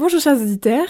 [0.00, 0.86] Bonjour chers auditeurs.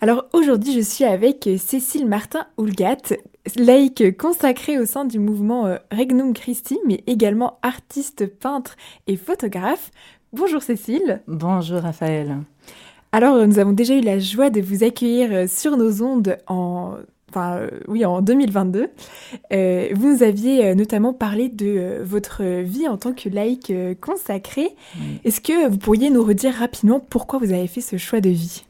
[0.00, 3.16] Alors aujourd'hui je suis avec Cécile Martin-Houlgat,
[3.56, 8.76] laïque consacrée au sein du mouvement euh, Regnum Christi, mais également artiste, peintre
[9.08, 9.90] et photographe.
[10.32, 11.22] Bonjour Cécile.
[11.26, 12.36] Bonjour Raphaël.
[13.10, 16.98] Alors nous avons déjà eu la joie de vous accueillir euh, sur nos ondes en
[17.32, 18.90] enfin euh, oui, en 2022.
[19.52, 24.70] Euh, vous nous aviez euh, notamment parlé de votre vie en tant que laïque consacrée.
[25.24, 28.64] Est-ce que vous pourriez nous redire rapidement pourquoi vous avez fait ce choix de vie?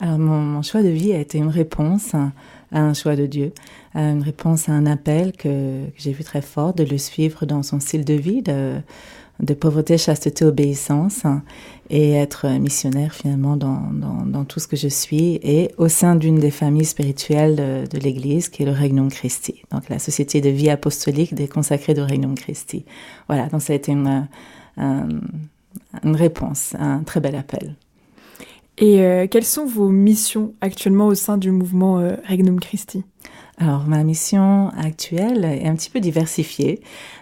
[0.00, 2.30] Alors mon, choix de vie a été une réponse à
[2.70, 3.52] un choix de Dieu,
[3.94, 7.64] une réponse à un appel que, que j'ai vu très fort de le suivre dans
[7.64, 8.74] son style de vie, de
[9.40, 11.22] de pauvreté, chasteté, obéissance
[11.90, 16.50] et être missionnaire finalement dans, tout ce que je suis et au sein d'une des
[16.50, 21.34] familles spirituelles de, l'Église qui est le Regnum Christi, donc la société de vie apostolique
[21.34, 22.84] des consacrés du Regnum Christi.
[23.28, 24.26] Voilà, donc ça a été une,
[24.76, 27.76] une, réponse, un très bel appel.
[28.78, 33.02] Et euh, quelles sont vos missions actuellement au sein du mouvement euh, Regnum Christi?
[33.60, 36.80] Alors, ma mission actuelle est un petit peu diversifiée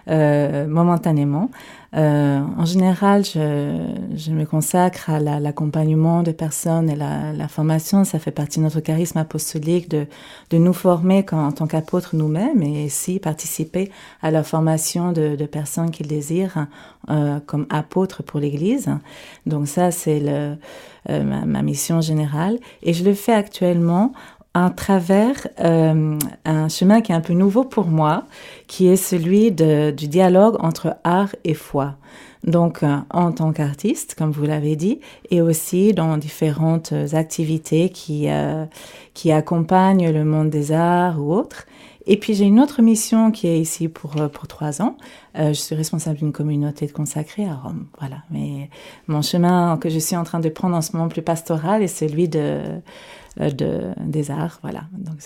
[0.08, 1.50] euh, momentanément.
[1.96, 3.78] Euh, en général, je,
[4.14, 8.04] je, me consacre à l'accompagnement de personnes et la, la, formation.
[8.04, 10.06] Ça fait partie de notre charisme apostolique de,
[10.50, 15.46] de nous former en tant qu'apôtres nous-mêmes et aussi participer à la formation de, de
[15.46, 16.66] personnes qui le désirent
[17.08, 18.90] euh, comme apôtres pour l'Église.
[19.46, 20.54] Donc ça, c'est euh,
[21.08, 22.58] ma, ma, mission générale.
[22.82, 24.12] Et je le fais actuellement
[24.74, 28.24] travers euh, un chemin qui est un peu nouveau pour moi,
[28.66, 31.96] qui est celui de, du dialogue entre art et foi.
[32.44, 38.28] Donc, euh, en tant qu'artiste, comme vous l'avez dit, et aussi dans différentes activités qui,
[38.28, 38.64] euh,
[39.16, 41.64] qui accompagnent le monde des arts ou autres.
[42.04, 44.98] Et puis j'ai une autre mission qui est ici pour, euh, pour trois ans.
[45.38, 47.86] Euh, je suis responsable d'une communauté consacrée à Rome.
[47.98, 48.18] Voilà.
[48.30, 48.68] Mais
[49.06, 51.88] mon chemin que je suis en train de prendre en ce moment plus pastoral est
[51.88, 52.60] celui de,
[53.40, 54.58] euh, de, des arts.
[54.60, 54.82] Voilà.
[54.92, 55.16] Donc,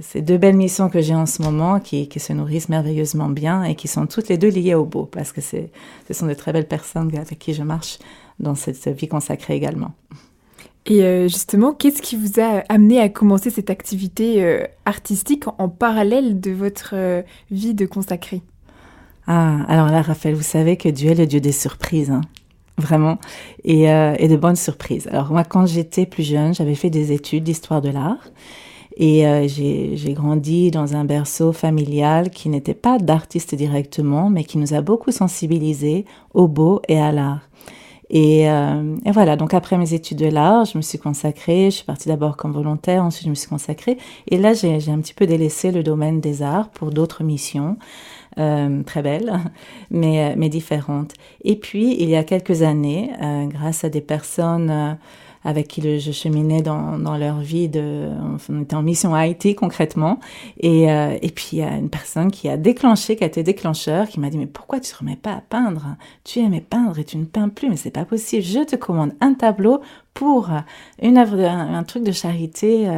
[0.00, 3.62] c'est deux belles missions que j'ai en ce moment qui, qui se nourrissent merveilleusement bien
[3.62, 5.60] et qui sont toutes les deux liées au beau parce que ce
[6.10, 8.00] sont de très belles personnes avec qui je marche
[8.40, 9.92] dans cette vie consacrée également.
[10.86, 15.68] Et euh, justement, qu'est-ce qui vous a amené à commencer cette activité euh, artistique en
[15.68, 16.94] parallèle de votre
[17.50, 18.42] vie de consacré
[19.26, 22.10] Ah, alors là, Raphaël, vous savez que Dieu est le Dieu des surprises.
[22.10, 22.20] Hein
[22.78, 23.18] vraiment,
[23.64, 25.08] et, euh, et, de bonnes surprises.
[25.08, 28.30] Alors moi, quand j'étais plus jeune, j'avais fait des études d'histoire de l'art,
[28.96, 34.58] et euh, j'ai grandi dans un berceau familial qui n'était pas d'artiste directement, mais qui
[34.58, 37.48] nous a beaucoup sensibilisés au beau et à l'art.
[38.10, 41.76] Et, euh, et, voilà, donc après mes études de l'art, je me suis consacrée, je
[41.76, 45.14] suis partie d'abord comme volontaire, ensuite je me suis consacrée, et là j'ai un petit
[45.14, 47.76] peu délaissé le domaine des arts pour d'autres missions.
[48.38, 49.32] Euh, très belle,
[49.90, 51.14] mais, euh, mais différente.
[51.42, 54.92] Et puis, il y a quelques années, euh, grâce à des personnes euh,
[55.46, 57.70] avec qui je cheminais dans, leur vie,
[58.48, 60.20] on était en mission à Haïti concrètement,
[60.60, 63.42] et, euh, et puis il y a une personne qui a déclenché, qui a été
[63.42, 65.96] déclencheur, qui m'a dit mais pourquoi tu ne remets pas à peindre?
[66.24, 68.42] Tu aimais peindre et tu ne peins plus, mais c'est pas possible.
[68.42, 69.80] Je te commande un tableau
[70.14, 70.50] pour
[71.00, 72.88] une œuvre, un, truc de charité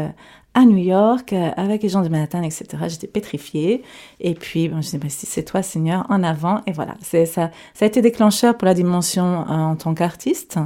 [0.59, 2.67] à New York euh, avec les gens de Manhattan, etc.
[2.89, 3.83] J'étais pétrifiée.
[4.19, 6.63] Et puis, bon, je disais, bah, si c'est toi, Seigneur, en avant.
[6.67, 7.51] Et voilà, ça.
[7.81, 10.59] A été déclencheur pour la dimension euh, en tant qu'artiste.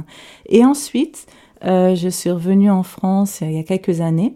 [0.47, 1.27] Et ensuite,
[1.65, 4.35] euh, je suis revenue en France il y a quelques années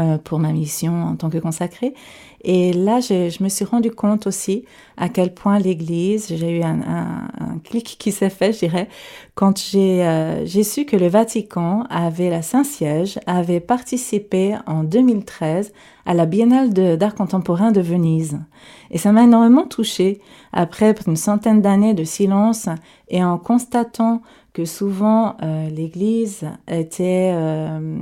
[0.00, 1.94] euh, pour ma mission en tant que consacrée.
[2.42, 4.64] Et là, je me suis rendu compte aussi
[4.96, 7.28] à quel point l'Église, j'ai eu un,
[7.64, 8.88] clic qui s'est fait, je dirais,
[9.34, 15.72] quand j'ai euh, su que le Vatican avait, la Saint-Siège, avait participé en 2013
[16.04, 18.38] à la Biennale d'art contemporain de Venise.
[18.90, 20.20] Et ça m'a énormément touchée
[20.52, 22.68] après une centaine d'années de silence
[23.08, 24.22] et en constatant
[24.56, 27.30] que souvent euh, l'Église était...
[27.34, 27.98] Euh,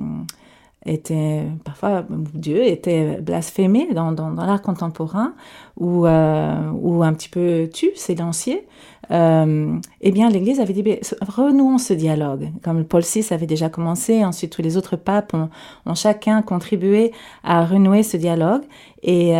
[0.87, 5.33] était parfois Dieu était blasphémé dans, dans, l'art contemporain
[5.79, 8.67] ou euh, ou un petit peu tu silencié
[9.11, 10.85] eh bien l'Église avait dit
[11.27, 12.51] renouons ce dialogue.
[12.63, 15.49] Comme Paul VI avait déjà commencé ensuite tous les autres papes ont,
[15.87, 17.13] ont chacun contribué
[17.45, 18.65] à renouer ce dialogue.
[19.03, 19.31] Et,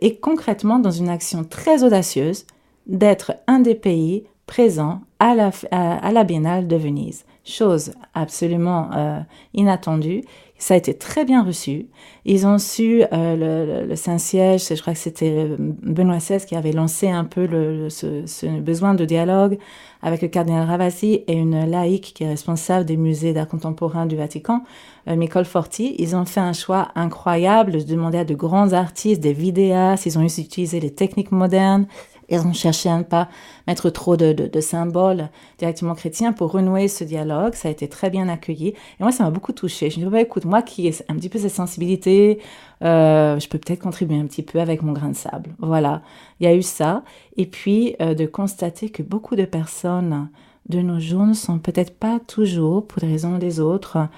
[0.00, 2.46] et concrètement dans une action très audacieuse
[2.86, 8.90] d'être un des pays présents à la, à, à la Biennale de Venise chose absolument
[8.92, 9.20] euh,
[9.54, 10.22] inattendue
[10.58, 11.86] ça a été très bien reçu.
[12.24, 16.56] Ils ont su, euh, le, le Saint-Siège, je crois que c'était euh, Benoît XVI qui
[16.56, 19.58] avait lancé un peu le, ce, ce, besoin de dialogue
[20.00, 24.16] avec le cardinal Ravasi et une laïque qui est responsable des musées d'art contemporain du
[24.16, 24.62] Vatican,
[25.08, 25.94] euh, Nicole Forti.
[25.98, 30.18] Ils ont fait un choix incroyable de demander à de grands artistes, des vidéastes, ils
[30.18, 31.86] ont utilisé les techniques modernes
[32.28, 33.28] Et on cherchait à ne pas
[33.66, 35.28] mettre trop de, de, symboles
[35.58, 37.54] directement chrétiens pour renouer ce dialogue.
[37.54, 38.68] Ça a été très bien accueilli.
[38.68, 39.90] Et moi, ça m'a beaucoup touchée.
[39.90, 42.40] Je me dis, bah, écoute, moi qui ai un petit peu cette sensibilité,
[42.82, 45.54] euh, je peux peut-être contribuer un petit peu avec mon grain de sable.
[45.58, 46.02] Voilà,
[46.40, 47.04] il y a eu ça.
[47.36, 50.28] Et puis, euh, de constater que beaucoup de personnes
[50.68, 54.08] de nos jours ne sont peut-être pas toujours, pour des raisons des autres,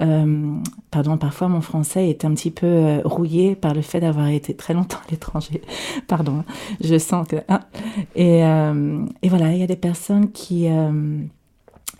[0.00, 0.60] euh,
[0.90, 4.54] pardon, parfois mon français est un petit peu euh, rouillé par le fait d'avoir été
[4.54, 5.60] très longtemps à l'étranger.
[6.08, 6.44] pardon,
[6.80, 7.36] je sens que...
[7.48, 7.60] Hein.
[8.14, 10.68] Et, euh, et, voilà, il y a des personnes qui,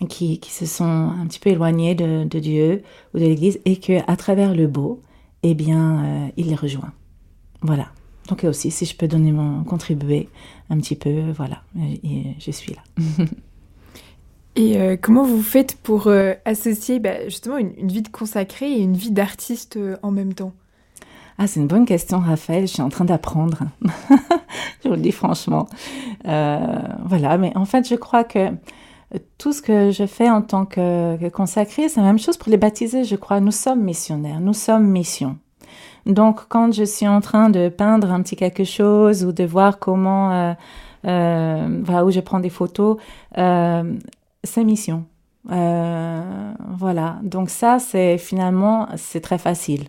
[0.07, 3.77] qui, qui, se sont un petit peu éloignées de, de Dieu ou de l'Église et
[3.77, 5.01] que à travers le beau,
[5.43, 6.93] eh bien, il les rejoint.
[7.61, 7.87] Voilà.
[8.29, 10.29] Donc aussi, si je peux donner mon contribuer
[10.69, 12.81] un petit peu, voilà, je suis là.
[14.59, 18.81] Et euh, comment vous faites pour euh, associer bah, justement une, vie de consacré et
[18.81, 20.51] une vie d'artiste euh, en même temps?
[21.37, 22.67] Ah, c'est une bonne question, Raphaël.
[22.67, 23.59] Je suis en train d'apprendre.
[24.83, 25.69] je vous le dis franchement.
[26.25, 28.49] voilà, mais en fait, je crois que
[29.37, 32.51] tout ce que je fais en tant que, que consacré, c'est la même chose pour
[32.51, 33.39] les baptisés, je crois.
[33.39, 35.37] Nous sommes missionnaires, nous sommes mission.
[36.05, 39.79] Donc, quand je suis en train de peindre un petit quelque chose ou de voir
[39.79, 40.53] comment,
[41.03, 42.97] voilà, où je prends des photos,
[44.43, 45.05] sa mission.
[45.51, 49.85] Euh, voilà, donc ça, c'est finalement, c'est très facile.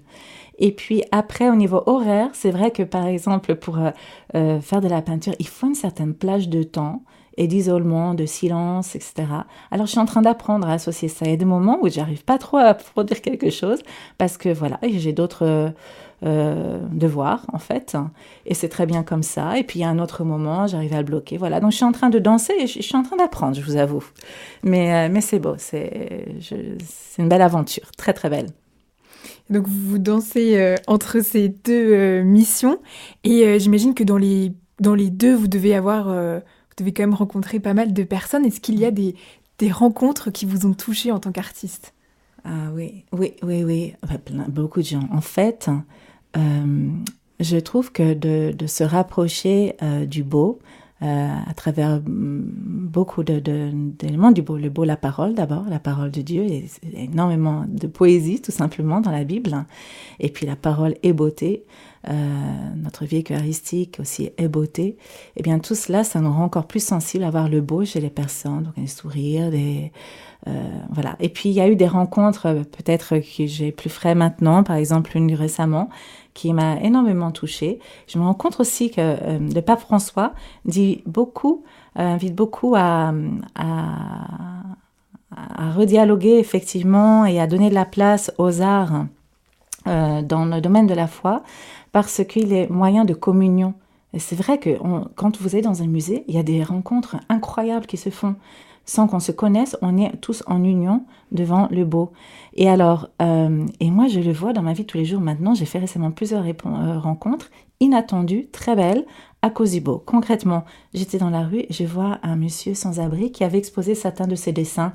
[0.58, 3.90] Et puis après, au niveau horaire, c'est vrai que par exemple, pour euh,
[4.34, 7.02] euh, faire de la peinture, il faut une certaine plage de temps
[7.36, 9.14] et d'isolement, de silence, etc.
[9.70, 11.24] Alors je suis en train d'apprendre à associer ça.
[11.24, 13.80] Il y a des moments où j'arrive pas trop à produire quelque chose
[14.18, 15.72] parce que voilà, j'ai d'autres
[16.22, 17.96] devoirs en fait,
[18.44, 19.58] et c'est très bien comme ça.
[19.58, 21.38] Et puis a un autre moment, j'arrive à le bloquer.
[21.38, 23.62] Voilà, donc je suis en train de danser et je, suis en train d'apprendre, je
[23.62, 24.04] vous avoue.
[24.62, 26.26] Mais euh, mais c'est beau, c'est
[27.18, 28.48] une belle aventure, très très belle.
[29.48, 32.78] Donc vous dansez euh, entre ces deux missions
[33.24, 37.14] et j'imagine que dans les dans les deux vous devez avoir vous devez quand même
[37.14, 38.44] rencontrer pas mal de personnes.
[38.44, 39.14] Est-ce qu'il y a des,
[39.58, 41.94] des rencontres qui vous ont touché en tant qu'artiste?
[42.44, 43.94] Ah oui, oui, oui, oui.
[44.48, 45.06] beaucoup de gens.
[45.12, 45.76] En fait, euh,
[46.34, 50.60] je trouve que de, de se rapprocher euh, du beau,
[51.02, 54.58] euh, à travers mm, beaucoup d'éléments du beau.
[54.58, 59.00] Le beau, la parole d'abord, la parole de Dieu, et énormément de poésie tout simplement
[59.00, 59.64] dans la Bible.
[60.18, 61.64] Et puis la parole est beauté.
[62.08, 62.12] Euh,
[62.76, 64.96] notre vie eucharistique aussi est beauté, et
[65.36, 68.00] eh bien tout cela, ça nous rend encore plus sensibles à voir le beau chez
[68.00, 69.92] les personnes, donc des sourires, des
[70.48, 70.50] euh,
[70.90, 71.16] voilà.
[71.20, 74.62] Et puis il y a eu des rencontres, euh, peut-être que j'ai plus frais maintenant,
[74.62, 75.90] par exemple une récemment,
[76.34, 77.78] qui m'a énormément touchée.
[78.06, 80.32] Je me rends compte aussi que euh, le pape François
[80.64, 81.64] dit beaucoup,
[81.96, 83.12] invite beaucoup à,
[85.76, 89.06] redialoguer effectivement et à donner de la place aux arts
[89.86, 91.42] euh, dans le domaine de la foi
[91.92, 93.74] parce qu'il est moyen de communion.
[94.18, 94.78] C'est vrai que
[95.14, 98.34] quand vous êtes dans un musée, il y a des rencontres incroyables qui se font.
[98.84, 102.12] Sans qu'on se connaisse, on est tous en union devant le beau.
[102.54, 105.54] Et alors, euh, et moi je le vois dans ma vie tous les jours maintenant,
[105.54, 109.06] j'ai fait récemment plusieurs euh, rencontres inattendues, très belles,
[109.42, 110.02] à cause du beau.
[110.04, 113.94] Concrètement, j'étais dans la rue et je vois un monsieur sans abri qui avait exposé
[113.94, 114.94] certains de ses dessins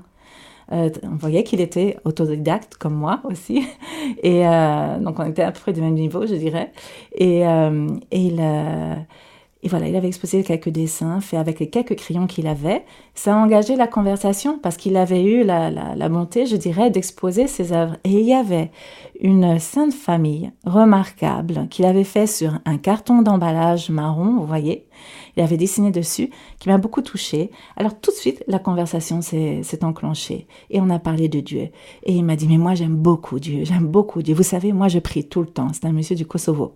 [0.71, 3.67] euh, on voyait qu'il était autodidacte comme moi aussi.
[4.23, 4.41] Et
[4.99, 6.71] donc on était à peu près du même niveau, je dirais.
[7.13, 7.43] Et
[8.11, 8.41] il,
[9.65, 12.85] et voilà, il avait exposé quelques dessins faits avec les quelques crayons qu'il avait.
[13.15, 16.91] Ça a engagé la conversation parce qu'il avait eu la, la, la bonté, je dirais,
[16.91, 17.97] d'exposer ses œuvres.
[18.03, 18.69] Et il y avait
[19.19, 24.85] une sainte famille remarquable qu'il avait fait sur un carton d'emballage marron, vous voyez.
[25.35, 27.49] Il avait dessiné dessus, qui m'a beaucoup touchée.
[27.75, 31.69] Alors tout de suite, la conversation s'est enclenchée et on a parlé de Dieu.
[32.03, 34.35] Et il m'a dit, mais moi j'aime beaucoup Dieu, j'aime beaucoup Dieu.
[34.35, 35.69] Vous savez, moi je prie tout le temps.
[35.73, 36.75] C'est un monsieur du Kosovo.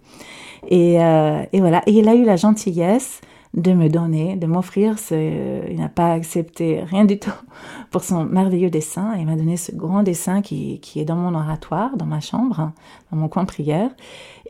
[0.67, 1.81] Et, euh, et, voilà.
[1.85, 3.21] Et il a eu la gentillesse
[3.55, 7.33] de me donner, de m'offrir ce, il n'a pas accepté rien du tout
[7.91, 9.15] pour son merveilleux dessin.
[9.17, 12.71] Il m'a donné ce grand dessin qui, est dans mon oratoire, dans ma chambre,
[13.11, 13.89] dans mon coin prière.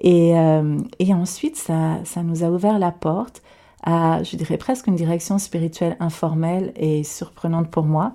[0.01, 3.41] Et, euh, et ensuite, ça, ça nous a ouvert la porte
[3.83, 8.13] à, je dirais presque une direction spirituelle informelle et surprenante pour moi.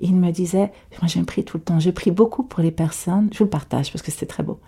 [0.00, 3.28] Il me disait, moi j'ai prie tout le temps, je prie beaucoup pour les personnes,
[3.32, 4.58] je vous le partage parce que c'était très beau.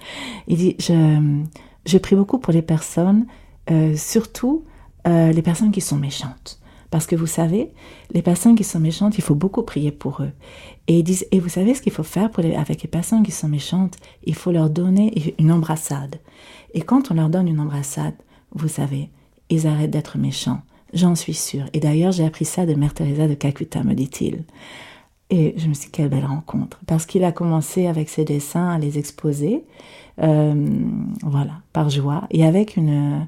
[0.47, 1.45] Il dit, je,
[1.87, 3.27] je prie beaucoup pour les personnes,
[3.71, 4.65] euh, surtout
[5.07, 6.61] euh, les personnes qui sont méchantes.
[6.91, 7.73] Parce que vous savez,
[8.13, 10.31] les personnes qui sont méchantes, il faut beaucoup prier pour eux.
[10.87, 13.33] Et ils disent, et vous savez ce qu'il faut faire pour avec les personnes qui
[13.33, 13.97] sont méchantes?
[14.25, 16.17] Il faut leur donner une embrassade.
[16.75, 18.15] Et quand on leur donne une embrassade,
[18.53, 19.11] vous savez,
[19.51, 20.63] ils arrêtent d'être méchants.
[20.93, 21.67] J'en suis sûre.
[21.73, 24.45] Et d'ailleurs, j'ai appris ça de Mère Teresa de Calcutta, me dit-il.
[25.31, 26.81] Et je me suis dit, quelle belle rencontre.
[26.87, 29.65] Parce qu'il a commencé avec ses dessins à les exposer,
[30.23, 30.55] euh,
[31.23, 33.27] voilà, par joie, et avec une,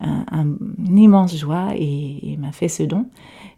[0.00, 0.46] un,
[0.78, 3.06] une immense joie et il m'a fait ce don.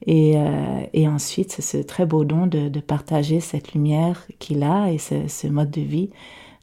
[0.06, 4.90] Et, euh, et ensuite, ce très beau don de, de partager cette lumière qu'il a
[4.90, 6.10] et ce, ce, mode de vie,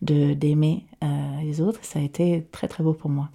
[0.01, 1.79] de d'aimer euh, les autres.
[1.83, 3.29] Ça a été très très beau pour moi.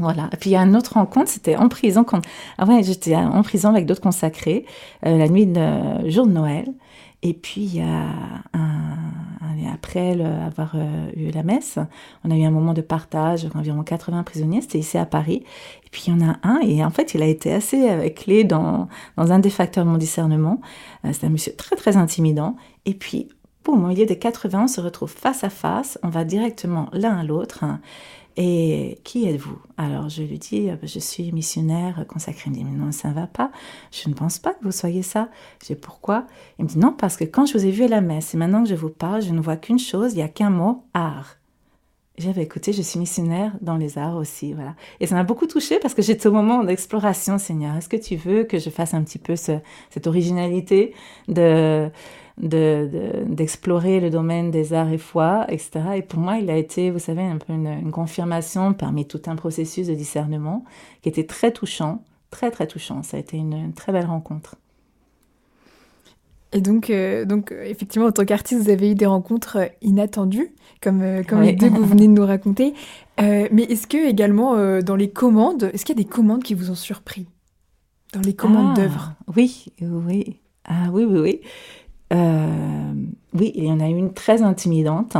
[0.00, 0.28] Voilà.
[0.32, 2.04] Et puis il y a une autre rencontre, c'était en prison.
[2.04, 2.20] Quand...
[2.58, 4.64] Ah ouais, j'étais en prison avec d'autres consacrés
[5.06, 6.72] euh, la nuit de jour de Noël.
[7.22, 7.80] Et puis
[9.80, 11.78] après le, avoir euh, eu la messe,
[12.24, 15.42] on a eu un moment de partage, environ 80 prisonniers, c'était ici à Paris.
[15.84, 18.08] Et puis il y en a un, et en fait il a été assez euh,
[18.10, 20.60] clé dans, dans un des facteurs de mon discernement.
[21.12, 22.56] C'est un monsieur très très intimidant.
[22.84, 23.28] Et puis,
[23.64, 27.16] boum, au milieu des 80, on se retrouve face à face, on va directement l'un
[27.18, 27.64] à l'autre.
[28.42, 29.58] Et qui êtes-vous?
[29.76, 32.44] Alors je lui dis, je suis missionnaire consacré.
[32.46, 33.50] Il me dit, non, ça ne va pas.
[33.92, 35.28] Je ne pense pas que vous soyez ça.
[35.60, 36.26] Je dis, pourquoi?
[36.58, 38.38] Il me dit, non, parce que quand je vous ai vu à la messe et
[38.38, 40.84] maintenant que je vous parle, je ne vois qu'une chose, il n'y a qu'un mot,
[40.94, 41.36] art.
[42.16, 44.74] J'avais écouté, je suis missionnaire dans les arts aussi, voilà.
[45.00, 47.76] Et ça m'a beaucoup touchée parce que j'étais au moment d'exploration, Seigneur.
[47.76, 49.52] Est-ce que tu veux que je fasse un petit peu ce,
[49.90, 50.94] cette originalité
[51.28, 51.90] de
[52.40, 55.70] d'explorer de, le domaine des arts et foi, etc.
[55.96, 59.22] Et pour moi, il a été, vous savez, un peu une, une, confirmation parmi tout
[59.26, 60.64] un processus de discernement
[61.02, 63.02] qui était très touchant, très très touchant.
[63.02, 64.56] Ça a été une, une très belle rencontre.
[66.52, 70.52] Et donc, euh, donc, effectivement, en tant qu'artiste, vous avez eu des rencontres euh, inattendues,
[70.82, 71.46] comme, euh, comme oui.
[71.46, 72.74] les deux que vous venez de nous raconter.
[73.20, 76.54] Euh, mais est-ce que également, dans les commandes, est-ce qu'il y a des commandes qui
[76.54, 77.26] vous ont surpris?
[78.12, 79.12] Dans les commandes ah, d'œuvres?
[79.36, 80.40] Oui, oui.
[80.64, 81.40] Ah oui, oui, oui.
[82.12, 82.92] Euh,
[83.34, 85.16] oui, il y en a une très intimidante.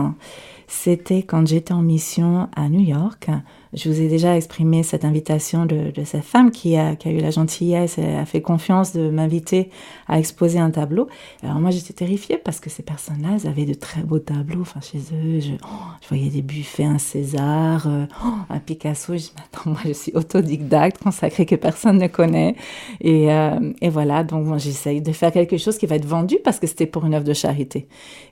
[0.72, 3.28] C'était quand j'étais en mission à New York.
[3.72, 7.10] Je vous ai déjà exprimé cette invitation de, de cette femme qui a, qui a,
[7.10, 9.68] eu la gentillesse et a fait confiance de m'inviter
[10.06, 11.08] à exposer un tableau.
[11.42, 14.60] Alors moi j'étais terrifiée parce que ces personnes-là, elles avaient de très beaux tableaux.
[14.60, 19.14] Enfin chez eux, je, oh, je voyais des buffets, un César, euh, oh, un Picasso.
[19.14, 22.54] Je dis attends, moi je suis autodidacte, consacrée que personne ne connaît.
[23.00, 26.38] Et, euh, et voilà, donc moi j'essaye de faire quelque chose qui va être vendu
[26.44, 27.88] parce que c'était pour une œuvre de charité.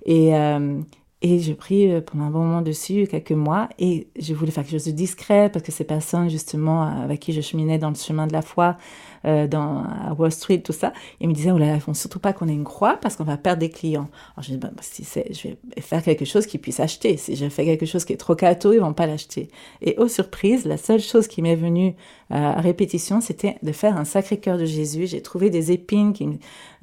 [0.07, 0.81] Et, euh,
[1.21, 4.63] et je pris euh, pendant un bon moment dessus, quelques mois, et je voulais faire
[4.63, 7.97] quelque chose de discret parce que ces personnes, justement, avec qui je cheminais dans le
[7.97, 8.77] chemin de la foi,
[9.25, 11.93] euh, dans, à Wall Street, tout ça, ils me disaient, oh là là, il faut
[11.93, 14.09] surtout pas qu'on ait une croix parce qu'on va perdre des clients.
[14.37, 17.17] Alors je dis, bah, si c'est, je vais faire quelque chose qu'ils puissent acheter.
[17.17, 19.49] Si je fais quelque chose qui est trop cateau, ils vont pas l'acheter.
[19.83, 21.93] Et aux surprises, la seule chose qui m'est venue euh,
[22.31, 25.07] à répétition, c'était de faire un sacré cœur de Jésus.
[25.07, 26.29] J'ai trouvé des épines, qui,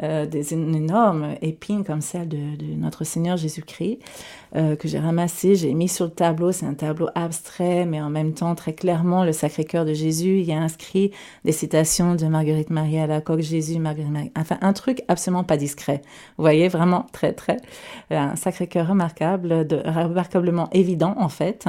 [0.01, 3.99] euh, des énormes épines comme celle de, de notre Seigneur Jésus-Christ,
[4.55, 6.51] euh, que j'ai ramassé, j'ai mis sur le tableau.
[6.51, 10.39] C'est un tableau abstrait, mais en même temps très clairement le sacré cœur de Jésus.
[10.39, 11.11] Il y a inscrit
[11.43, 14.31] des citations de Marguerite Marie à la coque Jésus, Marguerite Marie.
[14.35, 16.01] Enfin, un truc absolument pas discret.
[16.37, 17.57] Vous voyez, vraiment très, très,
[18.11, 21.67] euh, un sacré cœur remarquable, de, remarquablement évident en fait.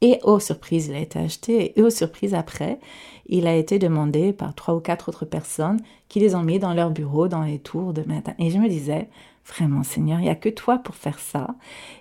[0.00, 1.78] Et aux surprises, il a été acheté.
[1.78, 2.78] Et aux surprises, après,
[3.26, 6.74] il a été demandé par trois ou quatre autres personnes qui les ont mis dans
[6.74, 8.34] leur bureau, dans les tours de matin.
[8.38, 9.08] Et je me disais,
[9.46, 11.54] vraiment, Seigneur, il n'y a que toi pour faire ça.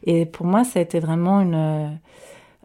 [0.04, 1.90] Et pour moi, ça a été vraiment une, euh,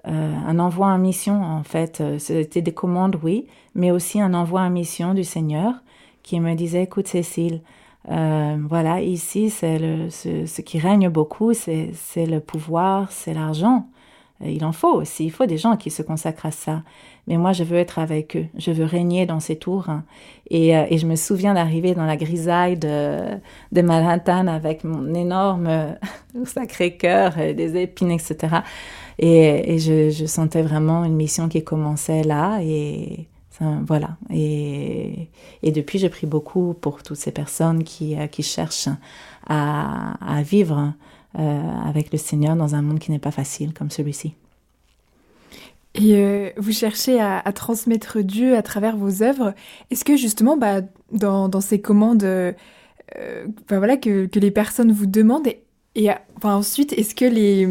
[0.04, 2.02] un envoi en mission, en fait.
[2.18, 5.74] C'était des commandes, oui, mais aussi un envoi en mission du Seigneur
[6.22, 7.62] qui me disait, écoute, Cécile,
[8.10, 9.78] euh, voilà, ici, c'est
[10.10, 13.88] ce, qui règne beaucoup, c'est le pouvoir, c'est l'argent.
[14.44, 16.82] Il en faut aussi, il faut des gens qui se consacrent à ça.
[17.26, 19.88] Mais moi, je veux être avec eux, je veux régner dans ces tours.
[19.88, 20.04] Hein.
[20.50, 23.18] Et, euh, et, je me souviens d'arriver dans la grisaille de,
[23.72, 25.96] de Manhattan avec mon énorme
[26.44, 28.58] sacré cœur, des épines, etc.
[29.18, 32.60] Et, et je, je, sentais vraiment une mission qui commençait là.
[32.62, 33.26] Et
[33.60, 34.16] voilà.
[34.30, 35.28] Et,
[35.62, 38.88] et depuis, je prie beaucoup pour toutes ces personnes qui, euh, qui cherchent
[39.46, 40.90] à, à vivre euh,
[41.34, 44.34] avec le Seigneur dans un monde qui n'est pas facile comme celui-ci.
[45.94, 49.54] Et euh, vous cherchez à, transmettre Dieu à travers vos œuvres.
[49.90, 52.52] Est-ce que justement, bah, dans, ces commandes, euh,
[53.68, 55.48] bah, voilà, que, les personnes vous demandent,
[55.98, 57.66] et, enfin, ensuite, est-ce que les,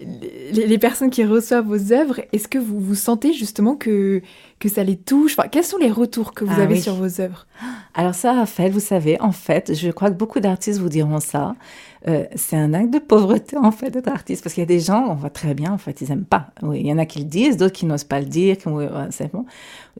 [0.00, 4.22] les, les, personnes qui reçoivent vos œuvres, est-ce que vous, vous sentez justement que,
[4.58, 5.38] que ça les touche?
[5.38, 6.80] Enfin, Quels sont les retours que vous ah, avez oui.
[6.80, 7.46] sur vos œuvres?
[7.92, 11.54] Alors ça, Raphaël, vous savez, en fait, je crois que beaucoup d'artistes vous diront ça.
[12.08, 14.42] Euh, c'est un acte de pauvreté, en fait, d'être artiste.
[14.42, 16.46] Parce qu'il y a des gens, on voit très bien, en fait, ils n'aiment pas.
[16.62, 18.70] Oui, il y en a qui le disent, d'autres qui n'osent pas le dire, qui,
[18.70, 19.44] ouais, c'est bon.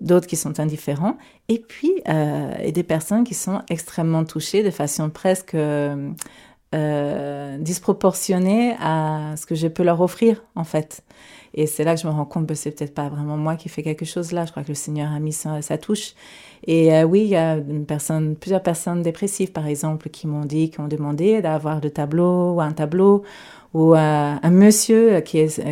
[0.00, 1.18] D'autres qui sont indifférents.
[1.50, 5.54] Et puis, euh, et des personnes qui sont extrêmement touchées de façon presque...
[5.54, 6.12] Euh, euh,
[6.72, 11.02] disproportionnée à ce que je peux leur offrir, en fait.
[11.54, 13.68] Et c'est là que je me rends compte que c'est peut-être pas vraiment moi qui
[13.68, 14.46] fais quelque chose là.
[14.46, 16.14] Je crois que le Seigneur a mis sa, touche.
[16.66, 17.58] Et euh, oui, il y a
[18.40, 22.60] plusieurs personnes dépressives, par exemple, qui m'ont dit, qui ont demandé d'avoir de tableaux ou
[22.60, 23.22] un tableau
[23.74, 25.62] ou un monsieur qui, est,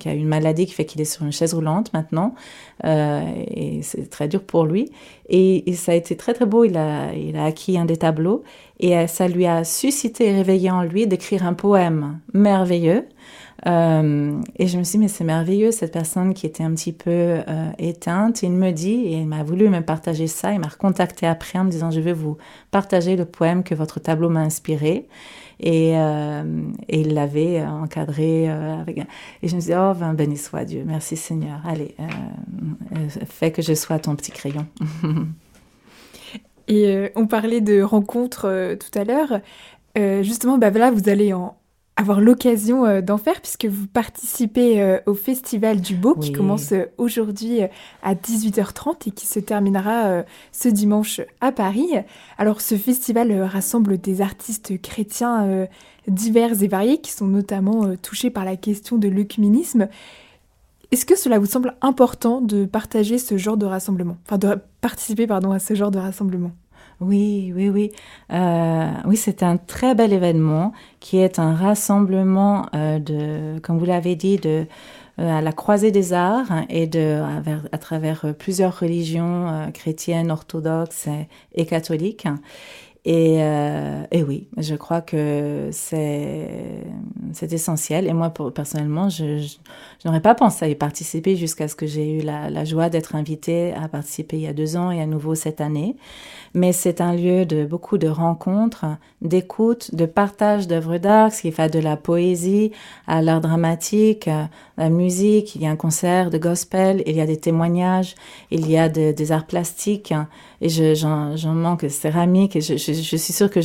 [0.00, 2.34] qui a une maladie qui fait qu'il est sur une chaise roulante maintenant,
[2.84, 4.90] euh, et c'est très dur pour lui.
[5.28, 8.42] Et, ça a été très très beau, il a, il a acquis un des tableaux,
[8.80, 13.06] et ça lui a suscité et réveillé en lui d'écrire un poème merveilleux.
[13.66, 16.92] Euh, et je me suis dit, mais c'est merveilleux, cette personne qui était un petit
[16.92, 18.42] peu euh, éteinte.
[18.42, 21.64] Il me dit, et il m'a voulu me partager ça, il m'a recontacté après en
[21.64, 22.36] me disant, je vais vous
[22.70, 25.08] partager le poème que votre tableau m'a inspiré.
[25.58, 26.42] Et, euh,
[26.88, 31.16] il l'avait encadré avec Et je me suis dit, oh, ben, béni soit Dieu, merci
[31.16, 31.60] Seigneur.
[31.66, 31.96] Allez,
[33.26, 34.66] fais que je sois ton petit crayon.
[36.68, 39.40] et on parlait de rencontres tout à l'heure.
[40.22, 41.56] justement, bah, là, vous allez en,
[41.96, 46.72] avoir l'occasion euh, d'en faire puisque vous participez euh, au Festival du Beau qui commence
[46.72, 47.60] euh, aujourd'hui
[48.02, 51.88] à 18h30 et qui se terminera ce dimanche à Paris.
[52.38, 55.66] Alors ce festival rassemble des artistes chrétiens
[56.06, 59.88] divers et variés qui sont notamment touchés par la question de l'œcuménisme.
[60.92, 64.18] Est-ce que cela vous semble important de partager ce genre de rassemblement?
[64.26, 66.52] Enfin de participer pardon à ce genre de rassemblement?
[67.00, 67.92] Oui, oui, oui.
[68.32, 73.84] Euh, oui, c'est un très bel événement qui est un rassemblement euh, de, comme vous
[73.84, 74.66] l'avez dit, de
[75.18, 77.22] euh, la croisée des arts et de
[77.70, 81.08] à, travers plusieurs religions chrétiennes, orthodoxes
[81.54, 82.26] et catholiques.
[83.08, 86.50] Et, euh, et, oui, je crois que c'est
[87.40, 88.08] essentiel.
[88.08, 89.46] Et moi, personnellement, je,
[90.04, 93.72] n'aurais pas pensé à y participer jusqu'à ce que j'ai eu la, joie d'être invitée
[93.74, 95.94] à participer il y a deux ans et à nouveau cette année.
[96.52, 98.86] Mais c'est un lieu de beaucoup de rencontres,
[99.22, 102.72] d'écoute, de partage d'œuvres d'art, ce qui va de la poésie
[103.06, 104.28] à l'art dramatique,
[104.78, 105.54] la musique.
[105.54, 108.16] Il y a un concert de gospel, il y a des témoignages,
[108.50, 110.12] il y a des arts plastiques
[110.60, 113.60] et j'en manque céramique et je, je, suis sûre que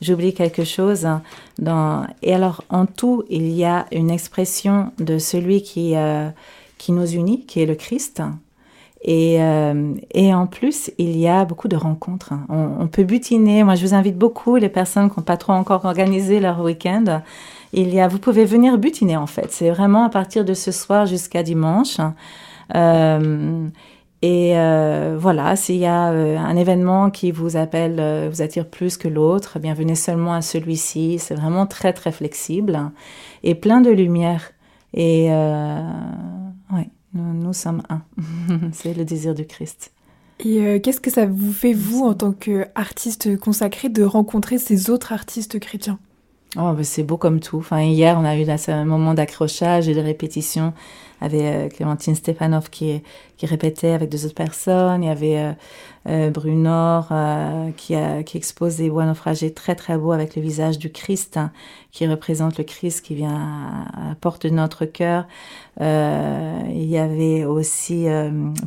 [0.00, 1.06] j'oublie quelque chose
[1.58, 6.28] dans et alors en tout il y a une expression de celui qui euh,
[6.78, 8.22] qui nous unit qui est le Christ
[9.04, 12.34] et, euh, et en plus, il y a beaucoup de rencontres.
[12.48, 13.64] On, on, peut butiner.
[13.64, 17.20] Moi, je vous invite beaucoup, les personnes qui n'ont pas trop encore organisé leur week-end.
[17.72, 19.50] Il y a, vous pouvez venir butiner en fait.
[19.50, 21.96] C'est vraiment à partir de ce soir jusqu'à dimanche.
[22.74, 23.66] Euh,
[24.22, 28.68] et euh, voilà, s'il y a euh, un événement qui vous appelle, euh, vous attire
[28.68, 31.18] plus que l'autre, bienvenue seulement à celui-ci.
[31.18, 32.78] C'est vraiment très très flexible
[33.42, 34.52] et plein de lumière.
[34.94, 38.02] Et ouais, nous, nous, sommes un.
[38.72, 39.90] C'est le désir du Christ.
[40.44, 45.12] Et qu'est-ce que ça vous fait, vous, en tant qu'artiste consacré, de rencontrer ces autres
[45.12, 45.98] artistes chrétiens?
[46.58, 47.56] Oh, c'est beau comme tout.
[47.56, 50.74] Enfin, hier, on a eu là, un moment d'accrochage et de répétition
[51.22, 53.00] euh, Clémentine Stefanov qui,
[53.36, 55.02] qui répétait avec deux autres personnes.
[55.02, 55.52] Il y avait euh,
[56.08, 60.42] euh Brunor euh, qui, a, qui expose des bois naufragés très très beaux avec le
[60.42, 61.50] visage du Christ, hein,
[61.90, 65.26] qui représente le Christ qui vient à, la porte de notre cœur.
[65.80, 68.06] il y avait aussi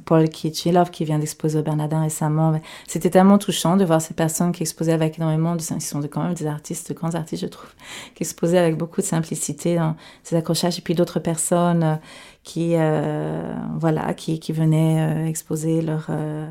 [0.06, 2.60] Paul Kitchilov qui vient d'exposer au Bernardin récemment.
[2.88, 5.62] C'était tellement touchant de voir ces personnes qui exposaient avec énormément de...
[5.62, 7.70] Ils sont quand même des artistes, de grands artistes, je trouve,
[8.16, 10.78] qui exposaient avec beaucoup de simplicité dans ces accrochages.
[10.78, 12.00] Et puis d'autres personnes
[12.46, 16.50] qui euh, voilà qui, qui venaient euh, exposer leur euh,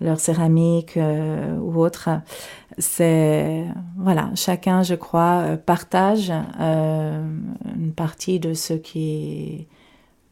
[0.00, 0.98] leur céramique
[1.60, 2.08] ou autre.
[2.78, 3.66] C'est
[3.98, 9.66] voilà, chacun, je crois, partage une partie de ce qui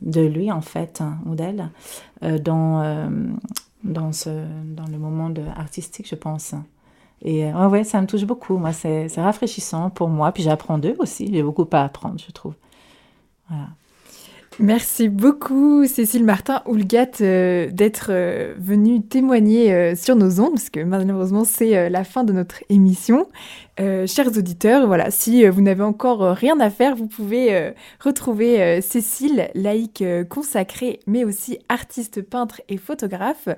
[0.00, 1.68] de lui en fait hein, ou d'elle
[2.22, 3.10] dans
[3.84, 4.30] dans ce
[4.64, 6.54] dans le moment artistique, je pense.
[7.20, 8.56] Et ouais, ouais, ça me touche beaucoup.
[8.56, 10.32] Moi, c'est rafraîchissant pour moi.
[10.32, 11.28] Puis j'apprends d'eux aussi.
[11.30, 12.54] J'ai beaucoup à apprendre, je trouve.
[13.48, 13.68] Voilà.
[14.60, 20.68] Merci beaucoup Cécile Martin Oulgat euh, d'être euh, venue témoigner euh, sur nos ondes, parce
[20.68, 23.28] que malheureusement c'est la fin de notre émission.
[23.78, 30.04] Chers auditeurs, voilà, si vous n'avez encore rien à faire, vous pouvez retrouver Cécile, laïque
[30.28, 33.48] consacrée, mais aussi artiste, peintre et photographe,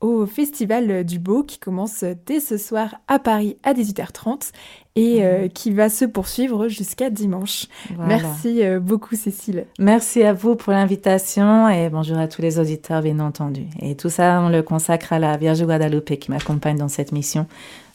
[0.00, 4.52] au Festival du Beau qui commence dès ce soir à Paris à 18h30
[4.94, 7.66] et euh, qui va se poursuivre jusqu'à dimanche.
[7.98, 9.66] Merci euh, beaucoup Cécile.
[9.78, 13.64] Merci à vous pour l'invitation et bonjour à tous les auditeurs bien entendu.
[13.80, 17.46] Et tout ça, on le consacre à la Vierge Guadalupe qui m'accompagne dans cette mission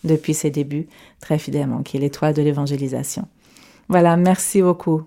[0.03, 0.87] depuis ses débuts
[1.19, 3.27] très fidèlement, qui est l'étoile de l'évangélisation.
[3.89, 5.03] Voilà, merci beaucoup.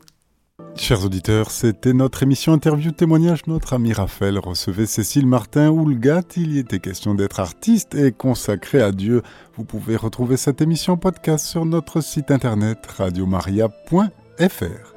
[0.77, 3.47] Chers auditeurs, c'était notre émission Interview Témoignage.
[3.47, 6.23] Notre ami Raphaël recevait Cécile Martin Houlgat.
[6.37, 9.23] Il y était question d'être artiste et consacré à Dieu.
[9.57, 14.93] Vous pouvez retrouver cette émission podcast sur notre site internet radiomaria.fr.